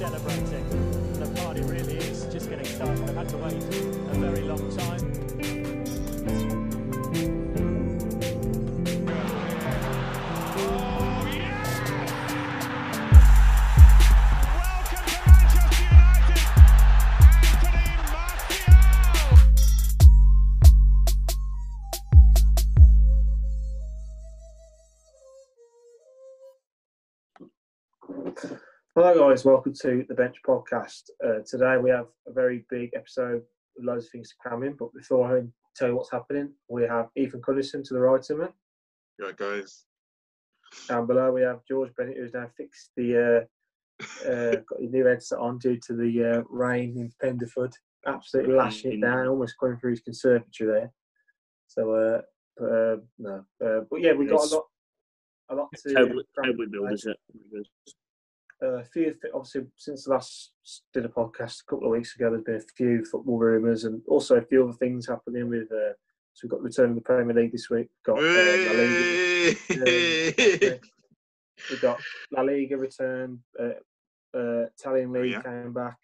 [0.00, 0.66] celebrating.
[1.20, 3.02] The party really is just getting started.
[3.02, 5.29] I've had to wait a very long time.
[29.02, 29.46] Hello, guys.
[29.46, 31.04] Welcome to the Bench Podcast.
[31.24, 33.40] Uh, today we have a very big episode
[33.74, 34.74] with loads of things to cram in.
[34.74, 35.42] But before I
[35.74, 38.44] tell you what's happening, we have Ethan Cunnison to the right of me,
[39.18, 39.86] Right, guys.
[40.86, 43.46] Down below we have George Bennett, who's now fixed the
[43.96, 47.72] uh, uh, got his new headset on due to the uh, rain in Pendeford.
[48.06, 50.92] Absolutely lashing it down, almost going through his conservatory there.
[51.68, 52.20] So, uh,
[52.54, 54.66] but, uh, no, uh, but yeah, we got a lot,
[55.48, 55.94] a lot to.
[55.94, 57.16] How, cram how in we build, is it?
[58.62, 60.52] Uh, a few obviously since the last
[60.92, 64.02] did a podcast a couple of weeks ago there's been a few football rumours and
[64.08, 65.92] also a few other things happening with uh,
[66.32, 70.80] so we've got return of the Premier League this week got uh, La Liga, Hey!
[71.70, 72.00] we've got
[72.32, 75.42] La Liga return uh, uh, Italian League yeah.
[75.42, 75.96] came back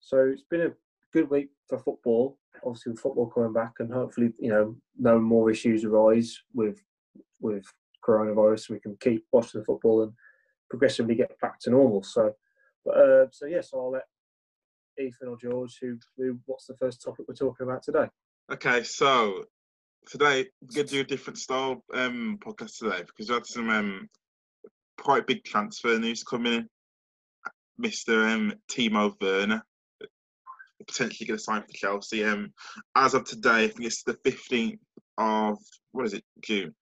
[0.00, 0.72] so it's been a
[1.12, 5.50] good week for football obviously with football coming back and hopefully you know no more
[5.50, 6.82] issues arise with
[7.40, 7.64] with
[8.04, 10.12] coronavirus we can keep watching the football and
[10.74, 12.02] progressively get back to normal.
[12.02, 12.34] So,
[12.92, 14.04] uh, so yes, I'll let
[14.98, 18.06] Ethan or George, who, who, what's the first topic we're talking about today?
[18.52, 19.44] okay, so
[20.08, 24.08] today we're to do a different style um, podcast today because we had some um,
[24.98, 26.68] quite big transfer news coming in.
[27.80, 28.32] Mr.
[28.32, 29.62] Um, Timo Werner
[30.86, 32.24] potentially going to sign for Chelsea.
[32.24, 32.52] Um,
[32.94, 34.78] as of today, I think it's the 15th
[35.18, 35.58] of,
[35.92, 36.74] what is it, June?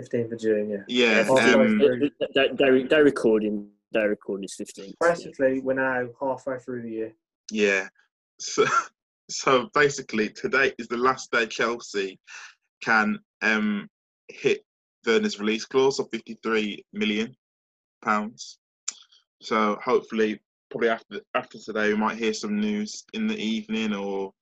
[0.00, 0.84] 15th of June, yeah.
[0.88, 1.22] Yeah.
[1.24, 2.10] halfway Um, through.
[2.34, 3.68] They, they, they recording.
[3.92, 4.94] They're recording is 15.
[5.00, 7.12] Basically, we're now halfway through the year.
[7.50, 7.88] Yeah.
[8.38, 8.64] So,
[9.30, 12.18] so basically, today is the last day Chelsea
[12.82, 13.88] can um,
[14.28, 14.64] hit
[15.06, 17.34] Werner's release clause of 53 million
[18.02, 18.58] pounds.
[19.42, 20.40] So hopefully,
[20.70, 24.32] probably after after today, we might hear some news in the evening or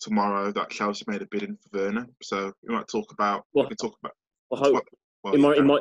[0.00, 2.06] tomorrow that Chelsea made a bidding for Werner.
[2.22, 3.46] So we might talk about.
[3.52, 4.14] Well, we can talk about.
[4.52, 4.84] I hope,
[5.22, 5.78] well, in my, in my,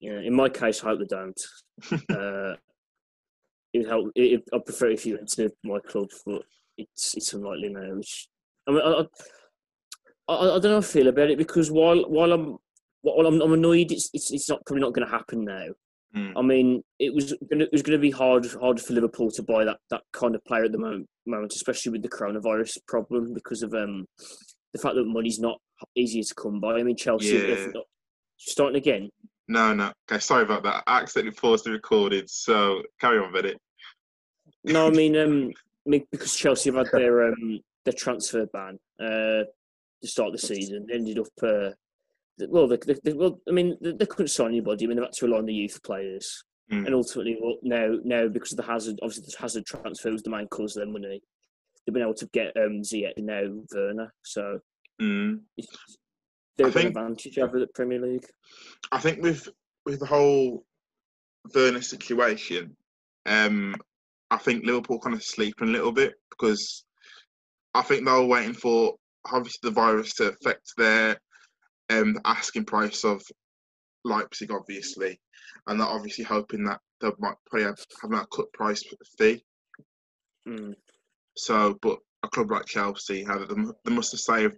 [0.00, 1.40] yeah, in my case, I hope they don't.
[2.10, 2.56] uh,
[3.72, 4.12] it would help.
[4.14, 6.42] It, I prefer if you went to my club, but
[6.78, 7.94] it's it's unlikely now.
[7.94, 8.28] Which
[8.68, 9.04] I mean, I,
[10.28, 12.58] I, I, I don't know how I feel about it because while while I'm
[13.02, 15.66] while I'm, I'm annoyed, it's, it's it's not probably not going to happen now.
[16.16, 16.32] Mm.
[16.36, 19.42] I mean, it was gonna, it was going to be hard hard for Liverpool to
[19.42, 23.34] buy that, that kind of player at the moment, moment, especially with the coronavirus problem
[23.34, 24.06] because of um
[24.72, 25.58] the fact that money's not
[25.94, 26.74] easier to come by.
[26.74, 27.40] I mean, Chelsea Yeah.
[27.54, 27.84] if not-
[28.36, 29.10] starting again.
[29.48, 29.92] No, no.
[30.10, 30.82] Okay, sorry about that.
[30.86, 32.24] I accidentally paused the recording.
[32.26, 33.58] So carry on with it.
[34.64, 35.50] No, I mean, um,
[35.86, 39.44] I mean, because Chelsea have had their um their transfer ban uh
[40.02, 41.70] to start the season, they ended up uh,
[42.48, 44.84] well, they, they, they, well, I mean, they, they couldn't sign anybody.
[44.84, 46.44] I mean, they've had to rely on the youth players.
[46.72, 46.86] Mm.
[46.86, 50.30] and ultimately, well, now now because of the hazard, obviously the hazard transfer was the
[50.30, 51.20] main cause of their money.
[51.86, 53.42] They've been able to get um Ziyech now
[53.74, 54.60] Werner, so
[55.00, 55.40] Mm.
[55.56, 55.68] it's,
[56.56, 58.26] they're I a good think- advantage over the Premier League.
[58.92, 59.48] I think with
[59.86, 60.64] with the whole
[61.54, 62.76] Werner situation,
[63.26, 63.74] um,
[64.30, 66.84] I think Liverpool kind of sleeping a little bit because
[67.74, 68.94] I think they were waiting for
[69.30, 71.18] obviously the virus to affect their
[71.90, 73.22] um asking price of
[74.04, 75.20] Leipzig, obviously,
[75.66, 78.82] and they're obviously hoping that they might probably have, have that cut price
[79.18, 79.42] fee.
[80.48, 80.74] Mm.
[81.36, 83.54] So, but a club like Chelsea, how they,
[83.84, 84.56] they must have saved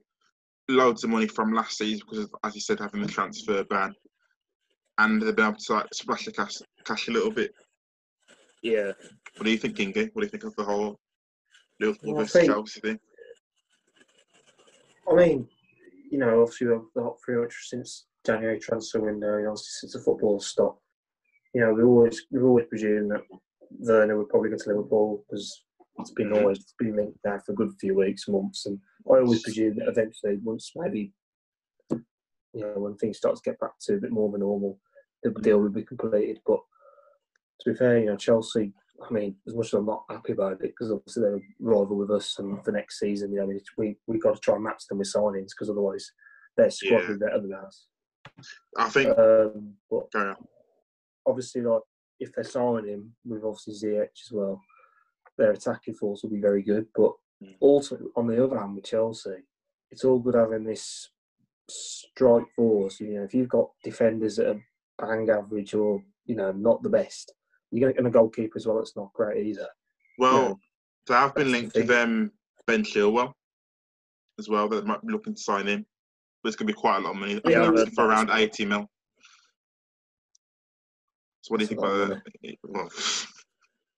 [0.69, 3.95] loads of money from last season because, of, as you said, having the transfer ban,
[4.99, 7.53] and they've been able to like, splash the cash, cash a little bit.
[8.63, 8.93] Yeah,
[9.37, 10.11] What do you think, Inge?
[10.13, 10.99] What do you think of the whole
[11.79, 12.99] Liverpool Well, I versus think- Chelsea thing?
[15.09, 15.49] I mean,
[16.11, 19.93] you know, obviously we've the hot free much since January transfer window, and obviously since
[19.93, 20.83] the football stopped.
[21.55, 23.23] You know, we always we've always presumed that
[23.71, 25.65] Werner would probably go to Liverpool because
[25.99, 28.79] it's been always been linked there for a good few weeks, months, and
[29.11, 31.13] I always presumed that eventually, once maybe,
[31.91, 32.05] you
[32.61, 34.79] know, when things start to get back to a bit more of a normal,
[35.23, 36.41] the deal would be completed.
[36.47, 36.61] But
[37.61, 38.73] to be fair, you know, Chelsea.
[39.07, 41.97] I mean, as much as I'm not happy about it, because obviously they're a rival
[41.99, 44.65] with us, and for next season, you know, we we we got to try and
[44.65, 46.11] match them with signings, because otherwise
[46.57, 47.09] their squad Yeah.
[47.09, 47.87] will be better than ours.
[48.79, 49.19] I think.
[49.19, 50.37] Um, but
[51.27, 51.83] obviously, like
[52.21, 54.63] if they're signing him, we've obviously Ziyech as well,
[55.39, 56.87] their attacking force will be very good.
[56.95, 57.13] But
[57.43, 57.55] Mm.
[57.61, 59.43] also on the other hand, with Chelsea,
[59.91, 61.11] it's all good having this
[61.69, 62.99] strike force.
[62.99, 64.67] You know, if you've got defenders that are
[64.99, 67.35] bang average or you know not the best,
[67.71, 68.79] You're getting a goalkeeper as well.
[68.79, 69.69] It's not great either.
[70.19, 70.59] Well,
[71.09, 72.33] they have been linked to them
[72.67, 73.35] Ben Chilwell
[74.39, 74.69] as well.
[74.69, 75.85] That might be looking to sign him,
[76.43, 77.41] but it's going to be quite a lot of money.
[77.45, 78.89] Yeah, I've that's heard for around eighty mil.
[81.43, 82.57] So what do you think about that?
[82.63, 82.89] Well,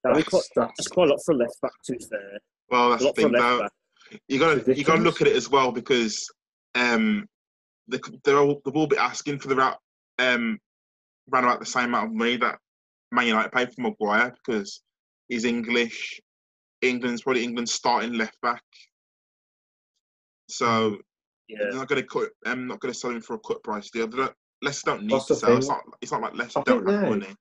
[0.04, 2.38] That'd quite, That's, that's quite a lot for a left back, to be fair.
[2.70, 3.32] well, A that's the lot for a thing.
[3.32, 3.60] left Though.
[3.60, 3.72] back.
[4.28, 6.26] You got to you got to look at it as well because
[6.74, 7.26] um,
[7.88, 9.76] they they're all they've all be asking for the ra-
[10.18, 10.58] um
[11.30, 12.58] around about the same amount of money that
[13.12, 14.80] Man United paid for Maguire because
[15.28, 16.20] he's English.
[16.80, 18.62] England's probably England's starting left back.
[20.48, 20.96] So
[21.48, 21.58] Yeah.
[21.62, 22.30] they're not going to cut.
[22.46, 24.06] I'm not going to sell him for a cut price deal.
[24.06, 25.56] They don't, Leicester don't need That's to the sell.
[25.58, 25.80] It's not.
[26.00, 27.34] It's not like Leicester I don't think have now- money.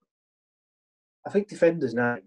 [1.25, 2.17] I think defenders now,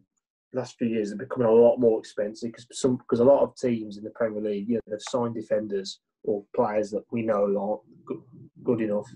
[0.52, 3.56] last few years, are becoming a lot more expensive because some because a lot of
[3.56, 7.44] teams in the Premier League, you know, they've signed defenders or players that we know
[7.58, 8.22] aren't good,
[8.64, 9.06] good enough.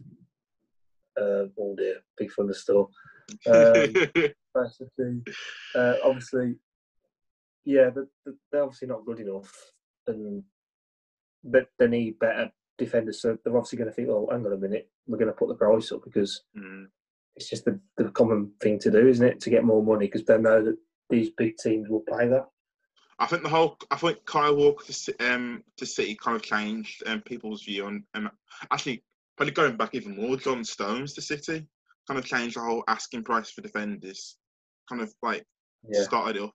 [1.21, 2.87] Uh, oh dear, big thunderstorm.
[3.47, 3.95] Um,
[5.75, 6.57] uh, obviously,
[7.65, 9.73] yeah, they- they- they're obviously not good enough,
[10.07, 10.45] and
[11.43, 13.21] but they need better defenders.
[13.23, 15.49] So they're obviously going to think, "Oh, hang on a minute, we're going to put
[15.49, 16.89] the price up because Mm.
[17.37, 19.41] it's just the, the common thing to do, isn't it?
[19.41, 20.77] To get more money because they know that
[21.11, 22.47] these big teams will pay that.
[23.19, 23.79] I think the whole.
[23.91, 28.05] I think Kyle Walker to um to City kind of changed um, people's view on.
[28.15, 28.31] Um,
[28.73, 29.05] actually,
[29.37, 31.67] probably going back even more, John Stones to City
[32.09, 34.37] kind of changed the whole asking price for defenders.
[34.89, 35.45] Kind of like
[35.89, 36.55] Yeah, started it up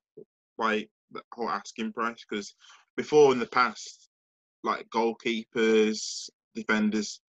[0.58, 2.54] by the whole asking price because
[2.96, 4.08] before in the past,
[4.62, 7.20] like goalkeepers, defenders,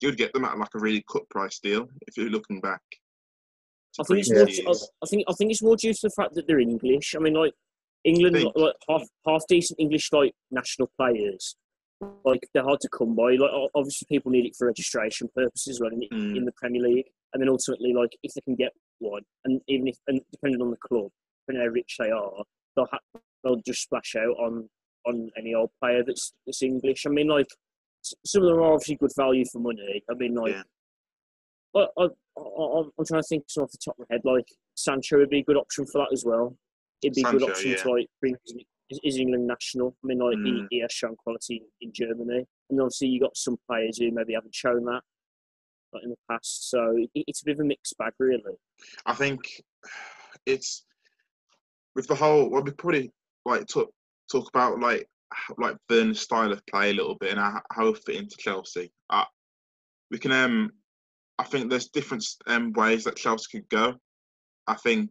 [0.00, 2.82] you'd get them at like a really cut price deal if you're looking back.
[4.00, 4.30] I think it's
[4.64, 4.74] more.
[4.74, 4.78] I.
[5.02, 7.14] I think I think it's more due to the fact that they're English.
[7.14, 7.52] I mean, like
[8.04, 8.52] England, Think.
[8.56, 11.56] like, like half half decent English like national players,
[12.24, 13.32] like they're hard to come by.
[13.36, 15.92] Like obviously, people need it for registration purposes, right?
[15.92, 16.36] In, Mm.
[16.38, 19.88] in the Premier League, and then ultimately, like if they can get one, and even
[19.88, 21.10] if and depending on the club,
[21.46, 22.44] depending how rich they are,
[22.76, 24.68] they'll ha- they'll just splash out on
[25.06, 27.04] on any old player that's that's English.
[27.06, 27.48] I mean, like
[28.02, 30.02] some of them are obviously good value for money.
[30.10, 30.62] I mean, like Yeah.
[31.76, 34.22] I, I'm trying to think off the top of my head.
[34.24, 36.56] Like Sancho would be a good option for that as well.
[37.02, 37.76] It'd be a good option yeah.
[37.78, 39.96] to like bring his, his England national.
[40.04, 40.46] I mean, like Mm.
[40.46, 44.34] he, he has shown quality in Germany, and obviously you got some players who maybe
[44.34, 45.02] haven't shown that
[46.02, 46.70] in the past.
[46.70, 48.56] So it, it's a bit of a mixed bag, really.
[49.06, 49.40] I think
[50.46, 50.84] it's
[51.94, 52.50] with the whole.
[52.50, 53.10] Well, we probably
[53.44, 53.90] like talk
[54.30, 55.06] talk about like
[55.58, 58.92] like Burn's style of play a little bit and how, how he'll fit into Chelsea.
[59.10, 59.24] Uh,
[60.10, 60.70] we can um,
[61.38, 63.94] I think there's different um ways that Chelsea could go.
[64.66, 65.10] I think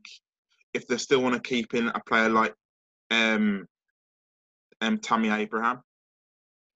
[0.73, 2.53] if they still want to keep in a player like
[3.09, 3.65] um,
[4.79, 5.81] um Tammy Abraham,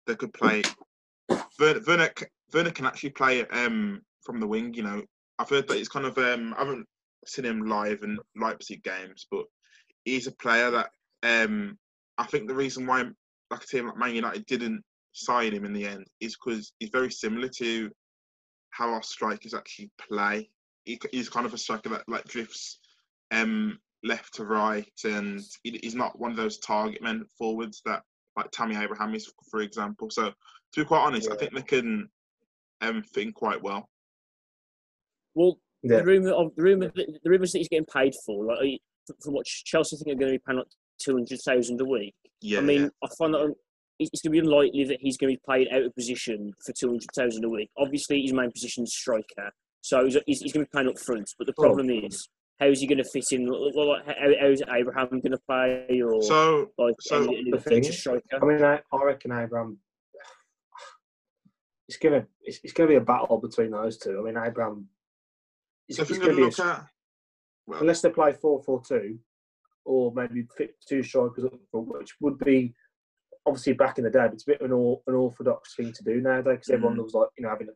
[0.08, 0.64] they could play.
[1.60, 2.12] Werner,
[2.54, 4.74] Werner, can actually play um from the wing.
[4.74, 5.04] You know,
[5.40, 6.86] I've heard that he's kind of um I haven't
[7.26, 9.46] seen him live in Leipzig games, but
[10.04, 10.90] he's a player that
[11.24, 11.78] um
[12.18, 13.04] I think the reason why
[13.52, 14.84] like a team like Man United didn't
[15.14, 17.90] sign him in the end is because he's very similar to
[18.76, 20.50] how our strikers actually play.
[20.84, 22.80] He, he's kind of a striker that like drifts
[23.32, 28.04] um left to right, and he, he's not one of those target men forwards that
[28.36, 30.10] like Tammy Abraham is, for example.
[30.10, 30.34] So to
[30.82, 32.10] be quite honest, I think they can
[32.82, 33.90] um fit in quite well.
[35.34, 35.98] Well, yeah.
[35.98, 38.80] the rumor of the rumor the rumors that he's getting paid for, like are you-
[39.24, 40.68] from what Chelsea think are going to be paying like
[41.00, 42.16] two hundred thousand a week.
[42.42, 42.90] Yeah, I mean, yeah.
[43.04, 43.54] I find that
[44.00, 46.52] it's it's going to be unlikely that he's going to be played out of position
[46.66, 47.70] for two hundred thousand a week.
[47.78, 51.00] Obviously, his main position is striker, so he's, he's, he's going to be playing up
[51.00, 51.30] front.
[51.38, 51.62] But the Oh.
[51.64, 52.28] problem is,
[52.60, 53.48] how is he going to fit in?
[53.50, 57.60] Well, how, how is Abraham going to play, or So like so any, any the
[57.60, 58.40] feature thing- striker?
[58.42, 59.80] I mean, I, I reckon Abraham.
[61.88, 64.20] It's gonna it's, it's gonna be a battle between those two.
[64.20, 64.88] I mean, Abraham.
[65.88, 66.86] It's, so if it's you're gonna be a, look at
[67.68, 69.20] well, unless they play four four two,
[69.86, 72.74] or maybe fit two strikers up front, which would be
[73.46, 74.20] obviously back in the day.
[74.26, 76.98] But it's a bit of an, or, an orthodox thing to do nowadays because everyone
[76.98, 77.72] loves like you know having a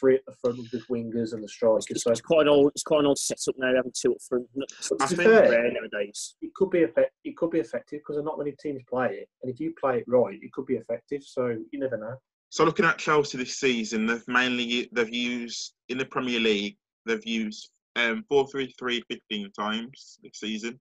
[0.00, 1.86] three at the front with the wingers and the strikers.
[1.88, 3.74] It's, So it's quite an old, it's quite an old setup now.
[3.74, 6.34] Having two up front, it's But to be I think- fair, rare nowadays.
[6.42, 9.52] it could be effect, it could be effective because not many teams play it, and
[9.52, 11.22] if you play it right, it could be effective.
[11.22, 12.16] So you never know.
[12.50, 16.76] So looking at Chelsea this season, they've mainly they've used in the Premier League
[17.06, 20.80] they've used um four three three 15 times this season,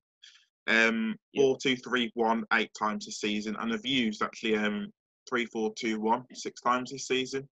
[0.67, 1.43] um Yeah.
[1.43, 4.87] four two three one eight times this season, and they've used actually um
[5.29, 7.47] three four two one six times this season.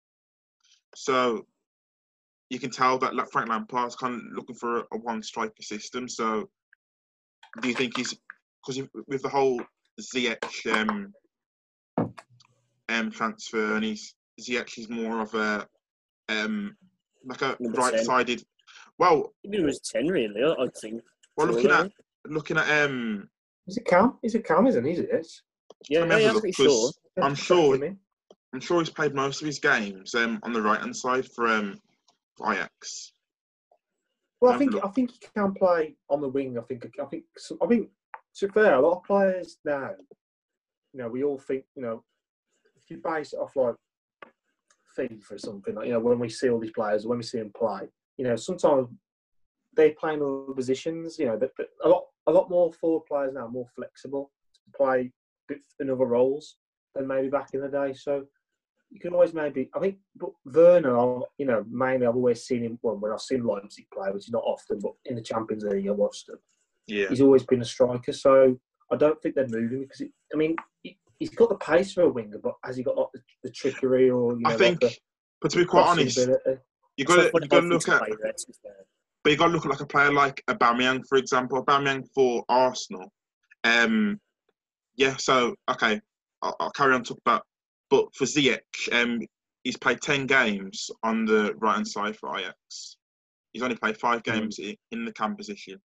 [0.95, 1.47] So
[2.51, 6.09] you can tell that Frank Lampard's kind of looking for a, a one striker system.
[6.09, 6.49] So
[7.61, 8.15] do you think he's
[8.67, 9.63] because with the whole
[10.01, 11.13] Ziyech um
[12.89, 15.67] um transfer and he's Ziyech is more of a
[16.29, 16.77] um
[17.25, 18.05] like a Number right 10.
[18.05, 18.43] sided
[18.99, 20.43] well it was ten, really.
[20.43, 21.03] I, think.
[21.37, 21.91] Well, looking at
[22.29, 23.29] looking at um,
[23.67, 24.19] Is it Cam?
[24.23, 24.93] Is it Cam, isn't he?
[24.93, 25.27] Is it?
[25.89, 26.67] Yeah, Let yeah, a I'm look, pretty sure.
[26.67, 27.99] 'cause I'm sure- check him in.
[28.55, 31.47] I'm sure he's played most of his games um on the right hand side for
[31.49, 31.79] um
[32.37, 33.13] for Ajax.
[34.41, 34.75] Well, I think.
[34.83, 36.57] I think he can play on the wing.
[36.59, 37.91] I think I think some- I think
[38.37, 39.91] to be fair, a lot of players now,
[40.93, 42.05] you know, we all think you know,
[42.77, 43.75] if you base it off like
[44.97, 47.39] FIFA or something, like you know, when we see all these players, when we see
[47.39, 48.89] them play, you know, sometimes
[49.79, 51.19] they play in other positions.
[51.19, 54.61] You know, that that a lot a lot more forward players now more flexible to
[54.77, 55.11] play
[55.81, 56.57] in other roles
[56.95, 57.95] than maybe back in the day.
[57.95, 58.25] So
[58.91, 59.71] you can always maybe.
[59.75, 63.45] I think, but Werner, you know, mainly I've always seen him well, when I've seen
[63.45, 66.39] Leipzig play, which is not often, but in the Champions League I watched him.
[66.87, 67.09] Yeah.
[67.09, 68.59] He's always been a striker, so
[68.91, 72.03] I don't think they're moving because it, I mean he, he's got the pace for
[72.03, 74.51] a winger, but has he got like the, the trickery or you know?
[74.51, 74.99] I think, like
[75.41, 76.27] but to be quite honest, you
[77.05, 78.87] got to you got to look at, play there, to be fair.
[79.29, 81.63] But you got to look at like a player like Aubameyang, for example.
[81.63, 83.13] Aubameyang for Arsenal.
[83.63, 84.19] Um,
[84.97, 85.17] yeah.
[85.19, 86.01] So okay,
[86.41, 87.43] I'll, I'll carry on talk about.
[87.91, 89.21] But for Ziyech, um,
[89.65, 92.97] he's played ten games on the right hand side for Ajax.
[93.53, 94.33] He's only played five Hmm.
[94.33, 95.79] games i in the cam position.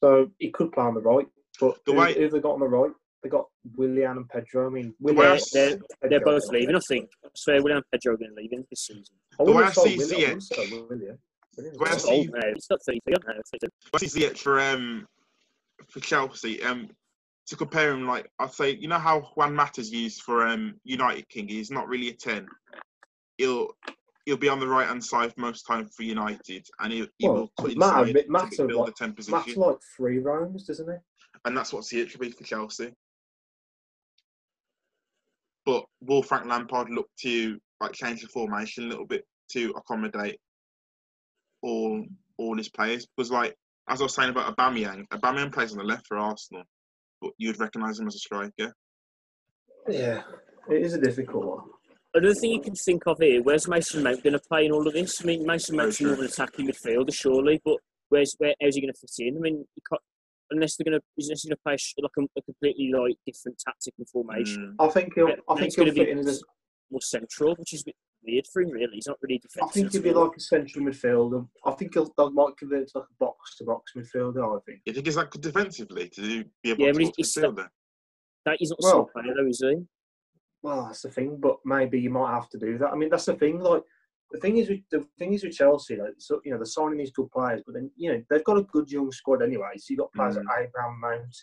[0.00, 1.26] So he could play on the right,
[1.60, 2.92] but The who, way- who have they got on the right?
[3.24, 3.46] They got
[3.76, 4.68] Willian and Pedro.
[4.68, 7.08] I mean, way Willian, I They're, they're, they're both leaving, I think.
[7.24, 9.16] I swear, William and Pedro are going to leave in this season.
[9.40, 11.16] I The way wouldn't I see Ziyech-
[11.56, 12.52] wouldn't have sold The way I see- old now.
[12.70, 13.40] Not 33 now.
[13.44, 15.06] so- What is Ziyech for um
[15.88, 16.62] for Chelsea?
[16.62, 16.90] Um,
[17.46, 21.28] to compare him, like I'd say, you know how Juan Mata's used for um United
[21.28, 21.48] King.
[21.48, 22.48] He's not really a ten.
[23.38, 23.68] He'll
[24.24, 27.34] he'll be on the right hand side most time for United, and he, he Well,
[27.42, 30.64] will cut Mata- inside Mata to build what- a ten Matt's position, like three rounds,
[30.66, 30.96] doesn't he?
[31.44, 32.90] and that's what Ziyech should be for Chelsea.
[35.66, 40.38] But will Frank Lampard look to like change the formation a little bit to accommodate
[41.64, 42.04] all
[42.38, 43.06] all his players?
[43.16, 43.54] Because like
[43.88, 46.64] as I was saying about Aubameyang, Aubameyang plays on the left for Arsenal,
[47.20, 48.72] but you'd recognise him as a striker.
[49.88, 50.22] Yeah,
[50.70, 51.64] it is a difficult one.
[52.14, 54.86] Another thing you can think of here, where's Mason Mount going to play in all
[54.86, 55.20] of this?
[55.20, 57.76] I mean, Mason Mount's Very more of an attacking midfielder, surely, but
[58.08, 59.36] where's where, how's he going to fit in?
[59.36, 60.00] I mean, you can't,
[60.52, 63.58] unless they're going to, unless he's going to play like a, a completely like different
[63.58, 64.86] tactic and formation, Mm.
[64.86, 65.28] I think he'll.
[65.28, 66.42] I think he'll gonna fit be in as.
[66.90, 68.94] More central, which is a bit weird for him, really.
[68.94, 69.68] He's not really defensive.
[69.68, 71.46] I think he'll be like a central midfielder.
[71.64, 72.12] I think he'll.
[72.16, 74.56] They might convert to like a box to box midfielder.
[74.56, 74.80] I think.
[74.84, 77.36] You think he's that good defensively to do, be a Yeah, box but box he's-
[77.36, 77.68] midfielder?
[78.46, 79.76] that he's not a Well- sole player, though, is he?
[80.62, 82.88] Well, that's the thing, but maybe you might have to do that.
[82.90, 83.58] I mean, that's the thing.
[83.60, 83.82] Like,
[84.30, 86.98] the thing is, with, the thing is with Chelsea, like, so you know, they're signing
[86.98, 89.72] these good players, but then you know they've got a good young squad anyway.
[89.76, 90.44] So you have got players Mm.
[90.46, 91.36] like Abraham Mount.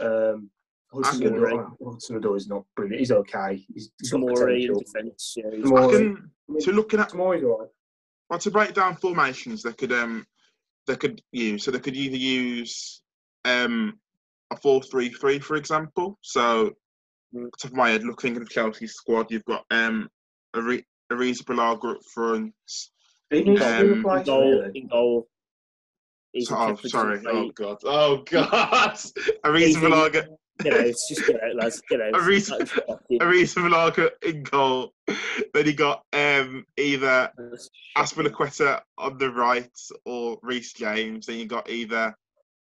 [0.00, 0.50] Um,
[0.92, 1.76] Hudson can- Odoi.
[1.84, 3.00] Hudson Odoi is not brilliant.
[3.00, 3.64] He's okay.
[3.72, 4.78] He's, he's got Tomori in potential.
[4.84, 5.34] defence.
[5.36, 7.68] Yeah, he's- I can, I mean, so looking at Tomori's all right.
[8.30, 10.26] well, to break down formations, they could um
[10.86, 13.02] they could use so they could either use
[13.44, 13.98] um
[14.50, 16.18] a four three three for example.
[16.22, 16.72] So
[17.34, 17.48] Mm.
[17.58, 20.10] top of my head, looking at the Chelsea squad, you've got um
[20.54, 22.52] Ari- Arrizabalaga up front.
[23.30, 24.78] He Um, in goal, really.
[24.78, 25.26] in goal.
[26.34, 27.22] He's oh, kept sorry.
[27.22, 27.50] to Oh play.
[27.54, 27.78] god.
[27.84, 28.96] Oh god.
[29.46, 29.56] Ariza
[30.12, 30.28] He's-
[30.62, 30.64] Balaga.
[30.64, 31.82] Get out, just get out, lads.
[31.88, 32.12] Get out.
[32.14, 34.92] Ariza- That was fucking- Arrizabalaga in goal.
[35.54, 37.30] Then you got um either
[37.96, 39.70] Azpilicueta on the right
[40.04, 41.26] or Reece James.
[41.26, 42.14] Then you got either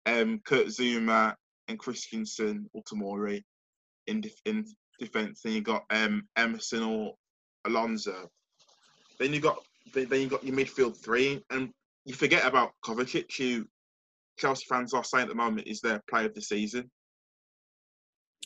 [0.06, 1.34] um, Kurt Zouma
[1.68, 3.42] and Christensen or Tomori
[4.06, 4.64] in def- in
[4.98, 5.40] defence.
[5.42, 7.14] Then you got um, Emerson or
[7.66, 8.28] Alonso.
[9.18, 9.58] Then you got
[9.92, 11.70] then then you got your midfield three, and
[12.04, 13.66] you forget about Kovacic, who
[14.38, 16.90] Chelsea fans are saying at the moment is their player of the season.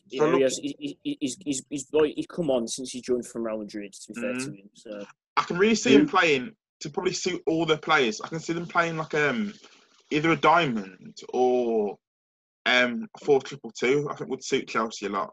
[0.08, 3.00] So Yeah, he has, he, he, he's, he's, he's, like, he's come on since he
[3.00, 4.56] joined from Real Madrid, to be fair to Mm.
[4.58, 4.70] him.
[4.74, 5.06] So,
[5.36, 8.20] I can really see him playing to probably suit all the players.
[8.20, 9.54] I can see them playing like um
[10.10, 11.96] either a diamond or
[12.66, 14.08] um a four triple two.
[14.10, 15.32] I think would suit Chelsea a lot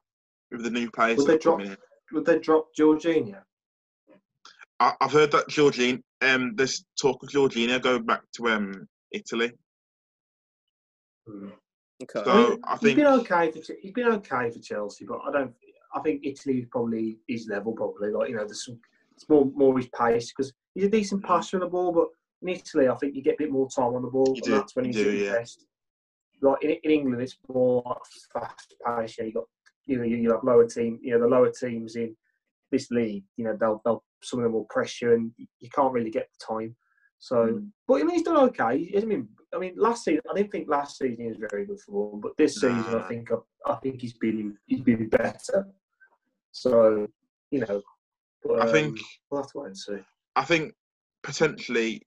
[0.51, 1.17] with the new players.
[1.17, 2.15] Would that they are coming drop- in.
[2.15, 3.41] Would they drop Jorginho?
[4.79, 9.51] I, I've heard that Jorginho um there's talk of Jorginho going back to um Italy.
[11.27, 11.49] Hmm.
[12.03, 12.23] Okay.
[12.23, 15.31] So mean, I he's think been okay for he's been okay for Chelsea, but I
[15.31, 15.53] don't.
[15.95, 17.73] I think Italy is probably his level.
[17.73, 18.79] Probably like you know, there's some.
[19.15, 22.07] It's more more his pace because he's a decent passer on the ball, but
[22.41, 24.43] in Italy, I think you get a bit more time on the ball, You and
[24.43, 25.33] do, that's when you he's do, yeah.
[25.33, 25.65] best.
[26.41, 27.83] Like in, in England, it's more
[28.33, 29.15] fast pace.
[29.17, 29.43] Yeah, you got
[29.85, 30.99] you know you, you have lower team.
[31.01, 32.15] You know the lower teams in
[32.71, 33.23] this league.
[33.35, 36.29] You know they'll they'll some of them will press you, and you can't really get
[36.39, 36.75] the time.
[37.19, 37.69] So, Mm.
[37.87, 38.89] but I mean, he's done okay.
[38.95, 41.79] I mean, I mean, last season I didn't think last season he was very good
[41.81, 45.67] for him, but this season I think I, I think he's been he's been better.
[46.51, 47.07] So,
[47.51, 47.81] you know,
[48.43, 49.97] but, I think um, we'll have to wait and see.
[50.35, 50.73] I think
[51.23, 52.03] potentially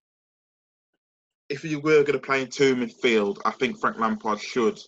[1.48, 4.78] if you were going to play in two midfield, I think Frank Lampard should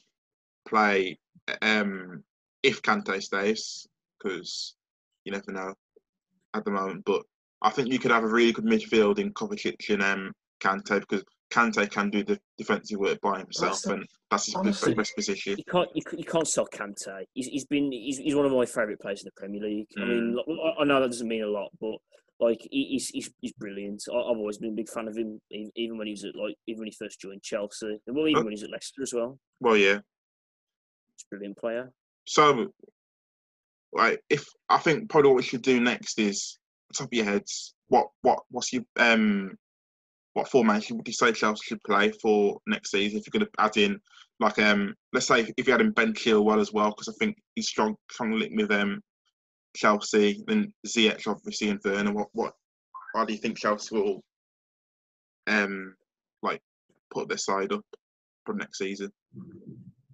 [0.67, 1.19] play
[1.61, 2.25] um,
[2.63, 3.87] if Kante stays,
[4.19, 4.75] because
[5.25, 5.75] you never know
[6.55, 7.03] at the moment.
[7.05, 7.23] But
[7.61, 10.33] I think you could have a really good midfield in Kovacic and um,
[10.63, 11.23] Kante because
[11.55, 15.57] Kante can do the defensive work by himself, Honestly- and that's his honestly- best position.
[15.57, 17.25] You can't you, you can't sell Kante.
[17.35, 19.87] He's, he's been he's, he's one of my favourite players in the Premier League.
[19.97, 21.97] I mean, I- I know that doesn't mean a lot, but
[22.41, 24.03] like he, he's, he's he's brilliant.
[24.13, 26.57] I, I've always been a big fan of him, even when he was at like
[26.67, 28.45] even when he first joined Chelsea, and well, even Oh.
[28.45, 29.39] when he was at Leicester as well.
[29.61, 30.01] Well, yeah.
[31.17, 31.93] He's a brilliant player.
[32.25, 32.73] So,
[33.93, 36.59] like, if I think probably what we should do next is
[36.93, 37.75] top of your heads.
[37.89, 39.57] What what what's your um
[40.35, 43.19] what formation would you say Chelsea should play for next season?
[43.19, 44.01] If you're going to add in
[44.41, 47.37] like um let's say if you add in Ben Chilwell as well, because I think
[47.55, 49.01] he's strong strong link with um
[49.77, 52.13] Chelsea, then Ziyech obviously and Werner.
[52.13, 52.53] What what
[53.13, 54.23] why do you think Chelsea will
[55.47, 55.95] um
[56.43, 56.61] like
[57.13, 57.85] put their side up
[58.45, 59.11] for next season,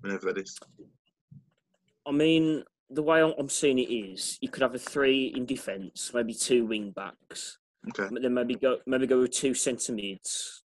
[0.03, 0.59] whenever that is?
[2.07, 6.11] I mean, the way I'm seeing it is, you could have a three in defence,
[6.13, 8.09] maybe two wing backs, Okay.
[8.13, 10.63] but then maybe go maybe go with two centre mids,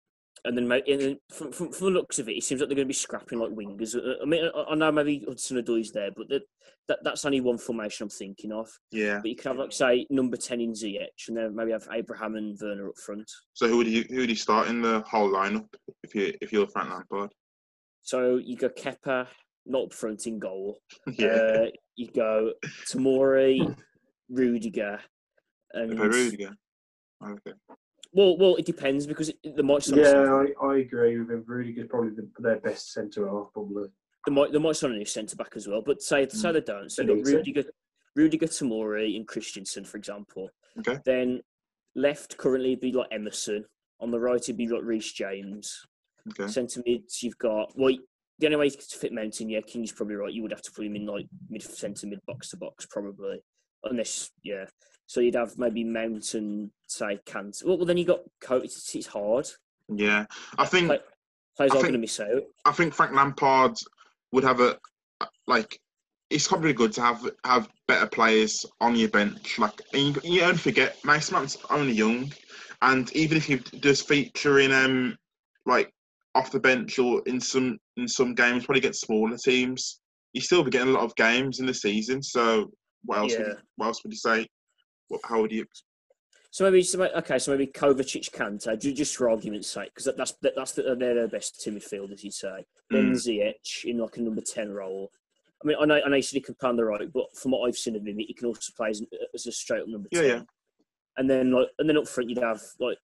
[0.46, 2.70] and then maybe and then from, from from the looks of it, it seems like
[2.70, 3.96] they're going to be scrapping like wingers.
[3.96, 6.42] Uh, I mean, I, I know maybe Hudson Odoi's there, but that,
[6.88, 8.70] that that's only one formation I'm thinking of.
[8.92, 9.20] Yeah.
[9.22, 12.36] But you could have like say number ten in Ziyech, and then maybe have Abraham
[12.36, 13.30] and Werner up front.
[13.54, 15.68] So who would you who would you start in the whole lineup
[16.04, 17.32] if you if you're Frank Lampard?
[18.02, 19.28] So you go Kepa,
[19.66, 20.80] not up front in goal.
[21.08, 21.28] yeah.
[21.28, 21.66] Uh,
[21.96, 22.54] you go
[22.92, 23.76] Tomori,
[24.30, 25.00] Rudiger,
[25.74, 26.56] and Rudiger.
[27.32, 27.54] Okay.
[28.14, 31.44] well, well, it depends because the sign Yeah, I, I agree with him.
[31.48, 33.90] Rudiger's probably the, their best centre half, probably.
[34.26, 35.82] The might they might sign a new centre back as well.
[35.86, 36.54] But say say Mm.
[36.54, 36.90] they don't.
[36.92, 37.34] So They you got.
[37.34, 37.64] Rudiger,
[38.16, 40.50] Rudiger, Tomori, and Christensen, for example.
[40.80, 41.00] Okay.
[41.06, 41.42] Then
[41.96, 43.66] left currently would be like Emerson.
[44.00, 45.86] On the right it'd be like Reece James.
[46.30, 46.50] Okay.
[46.52, 47.96] Centre mids you've got well.
[48.40, 50.34] The only way to fit Mountain, yeah, King's probably right.
[50.34, 53.42] You would have to put him in like mid centre, mid box to box, probably.
[53.84, 54.66] Unless, yeah.
[55.14, 57.62] So you'd have maybe Mountain, say Kant.
[57.64, 58.78] Well, well then you got Coates.
[58.78, 59.48] It's, it's hard.
[59.88, 60.26] Yeah.
[60.58, 61.00] I think Play-
[61.56, 62.42] Players I are going to miss out.
[62.66, 63.78] I think Frank Lampard
[64.32, 64.80] would have a
[65.46, 65.80] like.
[66.32, 69.60] It's probably good to have have better players on your bench.
[69.60, 72.34] Like and you, you don't forget, Mason Mount's only young,
[72.82, 75.16] and even if he does feature in um
[75.68, 75.92] like
[76.34, 80.00] off the bench or in some in some games, probably get smaller teams.
[80.34, 82.24] You still be getting a lot of games in the season.
[82.24, 82.72] So
[83.06, 83.34] what else?
[83.34, 83.40] Yeah.
[83.42, 84.48] you, what else would you say?
[85.08, 85.66] What, how would you?
[86.52, 86.86] So maybe,
[87.16, 90.74] okay, so maybe Kovacic, Kante, ju- just for argument's sake, because that, that's that, that's
[90.74, 92.66] the, they're their best two midfielders, you'd say.
[92.92, 93.16] Then Mm.
[93.16, 95.10] Ziyech in like a number ten role.
[95.64, 97.36] I mean, I know I know you said he can play on the right, but
[97.36, 99.02] from what I've seen of him, he can also play as,
[99.34, 100.30] as a straight up number Yeah, ten.
[100.30, 100.42] yeah.
[101.18, 102.98] And then like, and then up front you'd have like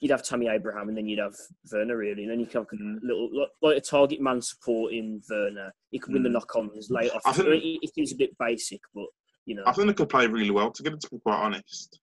[0.00, 1.36] you'd have Tammy Abraham, and then you'd have
[1.72, 3.02] Werner really, and then you can have Mm.
[3.02, 5.72] a little like, like a target man supporting Werner.
[5.90, 6.32] He could win the Mm.
[6.32, 7.22] knock-ons late off.
[7.24, 9.06] I think- I mean, it, it seems a bit basic, but
[9.46, 10.96] you know, I think they could play really well together.
[10.96, 12.00] To be quite honest.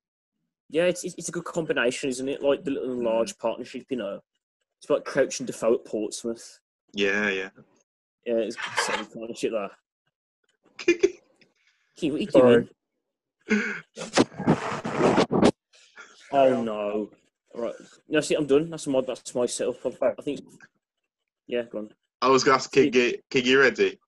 [0.70, 2.42] Yeah, it's, it's a good combination, isn't it?
[2.42, 3.40] Like the little and large mm.
[3.40, 4.22] partnership, you know.
[4.80, 6.60] It's like Crouch and Defoe at Portsmouth.
[6.94, 7.50] Yeah, yeah.
[8.26, 9.72] Yeah, it's a solid partnership there.
[11.98, 12.70] Keep, what are you Sorry.
[13.50, 13.72] doing?
[16.34, 17.10] Oh no!
[17.54, 17.74] All right,
[18.08, 18.70] no, see, I'm done.
[18.70, 19.76] That's my that's my setup.
[20.02, 20.42] I, I think.
[21.48, 21.90] Yeah, go on.
[22.22, 24.00] I was going to ask Kiggy, Kiggy, ready?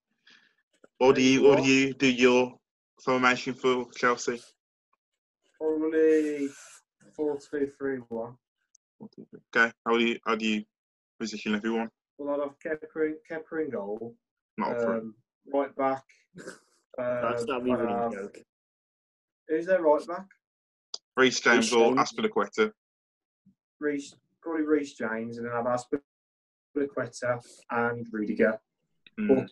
[0.99, 2.53] Or do you, or do you do your
[3.01, 4.39] formation for Chelsea?
[5.59, 6.49] Probably
[7.15, 8.33] 4 2 3 1.
[9.55, 10.63] Okay, how do you, how do you
[11.19, 11.89] position everyone?
[12.17, 14.15] Well, I'd have Kepa in, in goal.
[14.57, 15.01] Not up front.
[15.03, 15.15] Um,
[15.53, 16.03] right back.
[16.97, 18.37] That's Um, that'd be a I'd running have- joke.
[19.49, 20.25] Who's their right back?
[21.17, 22.11] Reece James Reece or James.
[22.13, 22.71] Azpilicueta?
[23.79, 25.93] Reece, probably Reece James, and then I've asked
[26.77, 28.57] Azpilicueta and Rudiger.
[29.19, 29.27] Mm.
[29.27, 29.49] But,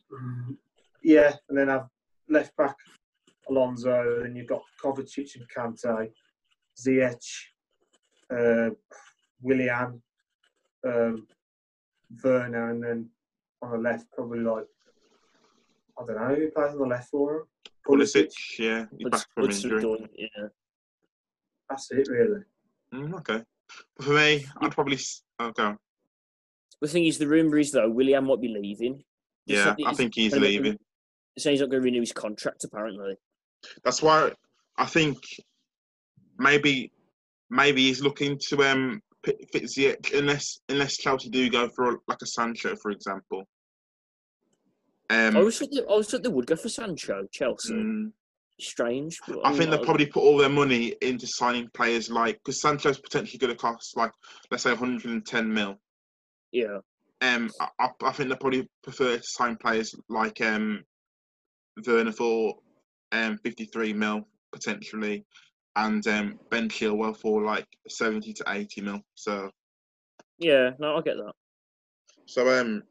[1.03, 1.87] yeah, and then I've
[2.29, 2.75] left back
[3.51, 6.09] Alonso, and you've got Kovacic and Kante,
[6.79, 7.25] Ziyech,
[8.33, 8.73] uh,
[9.41, 10.01] Willian,
[10.87, 11.27] um,
[12.23, 13.09] Werner, and then
[13.61, 14.65] on the left, probably like,
[15.99, 17.43] I don't know, who plays on the left for him?
[17.87, 19.81] Pulisic, yeah, he's What's, back from injury.
[19.81, 20.07] done?
[20.15, 20.47] Yeah.
[21.69, 22.41] That's it, really.
[22.93, 23.43] Mm, okay.
[23.97, 24.99] But for me, I'd probably.
[25.39, 25.77] Oh, go on.
[26.81, 29.03] The thing is, the rumour is though William might be leaving.
[29.47, 30.77] They Yeah, I think he's leaving.
[31.35, 32.63] They say he's not going to renew his contract.
[32.65, 33.15] Apparently.
[33.83, 34.31] That's why
[34.77, 35.17] I think
[36.37, 36.91] maybe
[37.49, 42.27] maybe he's looking to um fit fit unless unless Chelsea do go for like a
[42.27, 43.47] Sancho, for example.
[45.09, 47.73] Um, I was thought they, I always thought they would go for Sancho, Chelsea.
[47.73, 48.11] mm,
[48.59, 49.19] Strange.
[49.27, 52.61] But, I mean, think they'll probably put all their money into signing players like because
[52.61, 54.11] Sancho's potentially going to cost like
[54.49, 55.77] let's say 110 mil.
[56.53, 56.77] Yeah,
[57.21, 60.83] um, I, I I think they probably prefer to sign players like um,
[61.85, 62.55] Werner for
[63.11, 65.25] um, 53 mil potentially,
[65.75, 68.99] and um, Ben Chilwell for like 70 to 80 mil.
[69.15, 69.49] So,
[70.37, 70.71] yeah.
[70.79, 71.33] No, I get that.
[72.25, 72.83] so um,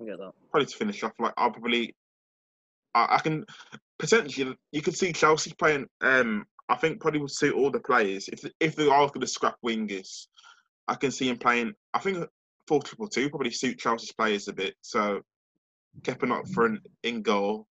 [0.00, 0.32] I get that.
[0.50, 1.94] probably to finish off, like I'll probably,
[2.94, 3.44] I, I can
[3.98, 5.86] potentially you could see Chelsea playing.
[6.00, 9.26] Um, I think probably would suit all the players if if they are going to
[9.26, 10.26] scrap wingers.
[10.88, 11.74] I can see him playing.
[11.94, 12.26] I think
[12.66, 14.74] four triple two probably suit Chelsea's players a bit.
[14.82, 15.20] So
[16.02, 17.66] Kepa not front in goal.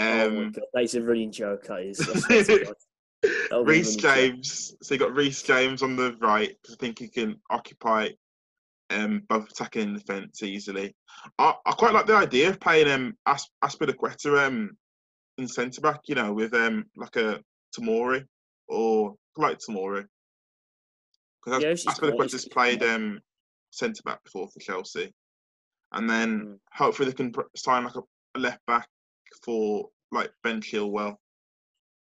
[0.00, 1.64] Oh my Um, god, that is a running joke.
[1.66, 2.00] That is.
[2.00, 2.74] I swear to God.
[3.50, 4.34] That'll be a Reece running joke.
[4.34, 4.74] James.
[4.82, 8.08] So you got Reece James on the right because I think he can occupy
[8.90, 10.94] um, both attacking and defence easily.
[11.38, 14.70] I, I quite like the idea of playing um, As- Azpilicueta um,
[15.38, 16.00] in centre back.
[16.06, 17.40] You know, with um, like a
[17.78, 18.24] Tomori
[18.68, 20.06] or like Tomori.
[21.44, 23.20] Because Yeah, quite- Azpilicueta's played um,
[23.70, 25.12] centre back before for Chelsea,
[25.92, 26.58] and then Mm.
[26.72, 28.88] hopefully they can sign like a left back
[29.44, 31.16] for like Ben Chilwell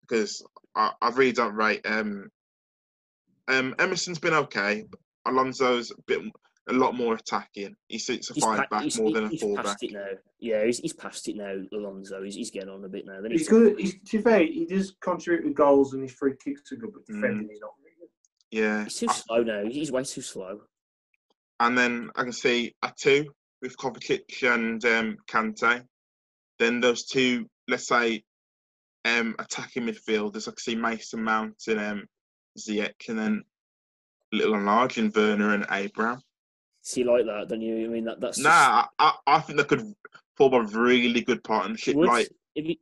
[0.03, 0.43] because
[0.75, 1.83] I, I really don't rate.
[1.87, 2.31] Um,
[3.49, 4.85] um, Emerson's been okay.
[4.91, 5.01] But
[5.33, 6.21] Alonso's a bit,
[6.69, 7.77] a lot more attacking.
[7.88, 9.64] He suits a He's five pa- back he's- more than a he's four back.
[9.67, 10.07] past it now.
[10.41, 11.55] Yeah, he's, he's past it now.
[11.73, 13.21] Alonso, he's, he's getting on a bit now.
[13.21, 13.79] Then He's good.
[13.79, 16.93] He's, to be fair, he does contribute with goals and his free kicks are good,
[16.93, 18.09] but defending he's not really good.
[18.51, 19.64] Yeah, He's too I- slow now.
[19.69, 20.61] He's way too slow.
[21.61, 25.83] and then I can see a two with Kovacic and um, Kante.
[26.59, 28.25] Then those two, let's say,
[29.05, 30.49] um, attacking midfielders.
[30.49, 32.07] I can see Mason Mount and um,
[32.59, 33.42] Ziyech, and then
[34.33, 36.21] little and large in Werner and Abraham.
[36.83, 37.85] See, like that, don't you?
[37.85, 39.92] I mean, that, that's just- Nah, I, I think they could
[40.37, 41.97] form a really good partnership.
[41.97, 42.09] would.
[42.09, 42.77] Like, you-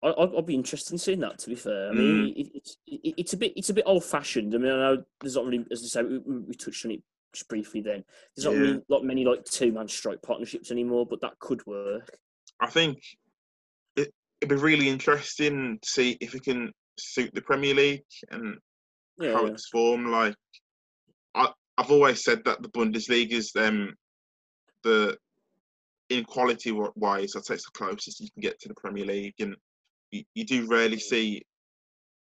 [0.00, 1.38] I, I'd I'd be interested in seeing that.
[1.40, 1.96] To be fair, I Mm.
[1.98, 4.54] mean, it, it's it, it's a bit it's a bit old fashioned.
[4.54, 6.92] I mean, I know there's not really, as I say, we, we we touched on
[6.92, 7.02] it
[7.34, 7.80] just briefly.
[7.80, 8.04] Then
[8.36, 8.60] there's not Yeah.
[8.60, 12.16] really not many like two man strike partnerships anymore, but that could work.
[12.60, 12.98] I think
[13.96, 18.58] it, it'd be really interesting to see if it can suit the Premier League and
[19.18, 20.08] Yeah, how it's formed.
[20.08, 20.34] Like,
[21.34, 23.94] I, I've always said that the Bundesliga is um,
[24.82, 25.16] the
[26.10, 29.34] in quality wise, I'd say it's the closest you can get to the Premier League,
[29.40, 29.54] and
[30.10, 31.42] you, you do rarely see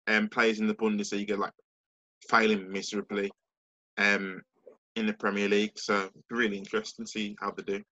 [0.08, 1.54] um, players in the Bundesliga like
[2.30, 3.32] failing miserably
[3.98, 4.42] um,
[4.96, 5.78] in the Premier League.
[5.78, 7.84] So it'd be really interesting to see how they do.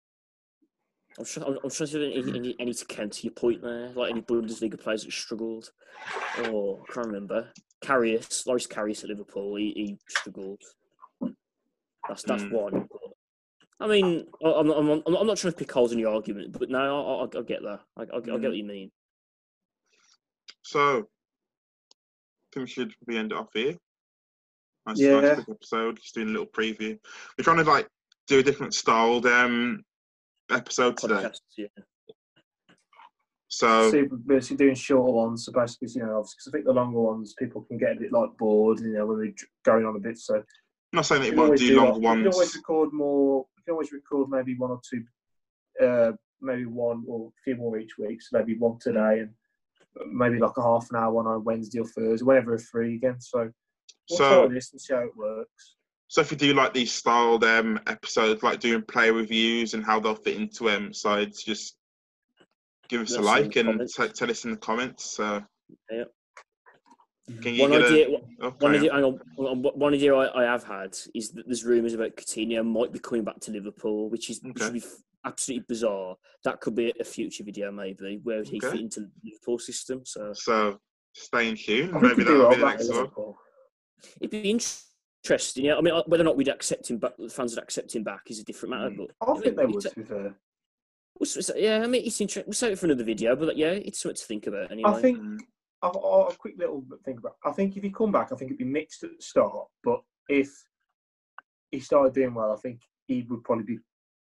[1.18, 1.44] I'm sure.
[1.44, 4.10] I'm, I'm trying to think of any, any, any to counter your point there, like
[4.12, 5.70] any Bundesliga players that struggled.
[6.48, 7.48] or I can't remember.
[7.84, 10.60] Karius, Loris Karius at Liverpool, he, he struggled.
[12.08, 12.52] That's that's Mm.
[12.52, 12.88] one.
[13.80, 16.56] I mean, I- I'm not, I'm, I'm not trying to pick holes in your argument,
[16.58, 17.80] but no, I, I, I get that.
[17.96, 18.42] I, I, I get Mm.
[18.44, 18.90] what you mean.
[20.62, 21.02] So, I
[22.52, 23.74] think we should probably end it off here.
[24.86, 25.20] Nice, Yeah.
[25.20, 25.96] nice quick episode.
[25.96, 26.98] Just doing a little preview.
[27.36, 27.88] We're trying to like
[28.26, 29.82] do a different styled um
[30.50, 31.30] episode today.
[31.56, 31.66] Yeah.
[33.48, 36.72] So So we're basically doing shorter ones, so basically, you know, because I think the
[36.72, 39.34] longer ones people can get a bit like bored, you know, when we're
[39.64, 40.18] going on a bit.
[40.18, 40.44] So I'm
[40.92, 42.16] not saying that we you can won't always do like- ones.
[42.18, 43.46] We can always record more.
[43.56, 45.04] We can always record maybe one or two,
[45.84, 48.22] uh, maybe one or a few more each week.
[48.22, 49.30] So maybe one today and
[50.12, 53.20] maybe like a half an hour one on Wednesday or Thursday, whenever we're free again.
[53.20, 53.50] So
[54.10, 55.74] we'll So try this and see how it works.
[56.10, 60.00] So if you do like these styled um episodes, like doing player reviews and how
[60.00, 61.76] they'll fit into um sides, just
[62.88, 65.12] give us a Let us know like and t- tell us in the comments.
[65.12, 65.40] So
[65.88, 66.04] Yeah.
[67.40, 68.10] can you One idea, a
[68.42, 69.20] oh, one carry idea, on.
[69.38, 72.92] hang on, one idea I, I have had is that there's rumours about Coutinho might
[72.92, 74.72] be coming back to Liverpool, which is which Okay.
[74.72, 74.86] would be
[75.24, 76.16] absolutely bizarre.
[76.42, 78.72] That could be a future video, maybe, where would he Okay.
[78.72, 80.04] fit into the Liverpool system.
[80.04, 80.80] So So
[81.12, 81.94] stay in tune.
[81.94, 83.34] I think Maybe we that'll well be the next one.
[84.20, 84.89] It'd be interesting.
[85.56, 87.94] Yeah, I mean, uh, whether or not we'd accept him back, the fans would accept
[87.94, 88.90] him back is a different matter.
[88.90, 88.96] Mm.
[89.18, 90.26] But I think they would, to be fair.
[91.20, 92.44] it's- it's- yeah, I mean, it's interesting.
[92.46, 94.90] We'll save it for another video, but yeah, it's something to think about anyway.
[94.90, 95.38] I think Mm.
[95.82, 97.36] I've, I'll, a quick little think about.
[97.44, 99.68] I think if he come back, I think it'd be mixed at the start.
[99.84, 100.50] But if
[101.70, 103.78] he started doing well, I think he would probably be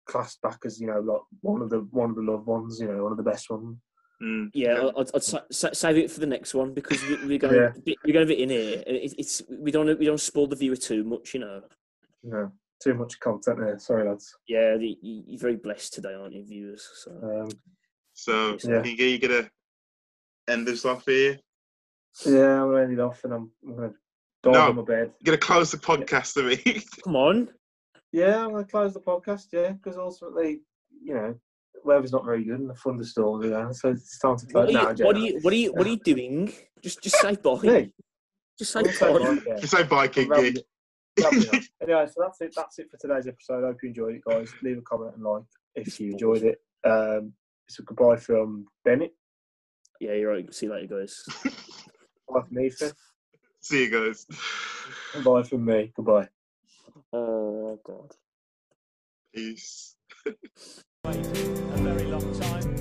[0.05, 2.79] classed back as you know like one of the one of the loved ones.
[2.79, 3.77] You know, one of the best ones.
[4.23, 4.49] Mm.
[4.53, 5.01] Yeah, Okay.
[5.01, 7.93] I'd, I'd sa- sa- save it for the next one because we, we're going Yeah.
[8.05, 8.81] we're going a bit in here.
[8.87, 11.61] It, it's we don't we don't spoil the viewer too much, you know.
[12.23, 13.77] No, too much content there.
[13.79, 14.33] Sorry, lads.
[14.47, 16.87] Yeah, the, you- you're very blessed today, aren't you, viewers?
[17.03, 17.49] So Um,
[18.13, 18.81] So Yeah.
[18.81, 19.49] can you, you gonna
[20.47, 21.37] end this off here?
[22.25, 23.93] yeah, I'm gonna end it off, and I'm, I'm gonna
[24.43, 24.61] dive No.
[24.69, 25.11] on my bed.
[25.19, 26.83] You're gonna close the podcast to me.
[27.03, 27.49] come on,
[28.13, 29.47] Yeah, I'm gonna close the podcast.
[29.51, 30.61] Yeah, because ultimately,
[31.03, 31.35] you know,
[31.85, 34.75] weather's not very good and the thunderstorms are there, so it's time to what close.
[34.75, 36.53] are you what are you what are you what are you doing?
[36.81, 37.59] Just just say bye.
[37.63, 37.93] Me?
[38.57, 39.19] Just say I'm gonna say bye.
[39.19, 39.65] bye, yeah.
[39.65, 40.63] Say bye, I'm rather- Kingy.
[41.15, 41.69] That'll be nice.
[41.81, 42.53] anyway, so that's it.
[42.55, 43.63] That's it for today's episode.
[43.63, 44.51] I hope you enjoyed it, guys.
[44.63, 45.43] Leave a comment and like
[45.75, 46.59] if you enjoyed it.
[46.83, 47.33] Um,
[47.67, 49.13] it's a goodbye from Bennett.
[49.99, 50.53] Yeah, you're right.
[50.53, 51.23] See you later, guys.
[52.27, 52.91] Bye from Ethan.
[53.59, 54.25] See you guys.
[55.15, 55.91] And bye from me.
[55.95, 56.27] Goodbye.
[57.13, 58.11] Oh God.
[59.33, 59.95] Peace.
[61.05, 61.11] A
[61.79, 62.72] very long time.